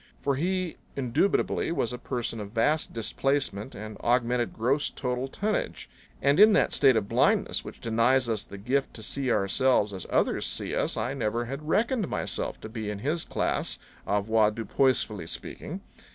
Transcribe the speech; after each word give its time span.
For 0.19 0.35
he 0.35 0.77
indubitably 0.95 1.71
was 1.71 1.93
a 1.93 1.99
person 1.99 2.39
of 2.39 2.53
vast 2.53 2.91
displacement 2.91 3.75
and 3.75 3.97
augmented 3.99 4.51
gross 4.51 4.89
total 4.89 5.27
tonnage; 5.27 5.87
and 6.23 6.39
in 6.39 6.53
that 6.53 6.73
state 6.73 6.95
of 6.95 7.07
blindness 7.07 7.63
which 7.63 7.79
denies 7.79 8.27
us 8.27 8.43
the 8.43 8.57
gift 8.57 8.95
to 8.95 9.03
see 9.03 9.31
ourselves 9.31 9.93
as 9.93 10.07
others 10.09 10.47
see 10.47 10.73
us 10.73 10.97
I 10.97 11.13
never 11.13 11.45
had 11.45 11.67
reckoned 11.69 12.07
myself 12.07 12.59
to 12.61 12.67
be 12.69 12.89
in 12.89 12.97
his 12.97 13.23
class, 13.23 13.77
avoir 14.07 14.49
dupoisefully 14.49 15.27
speaking. 15.29 15.81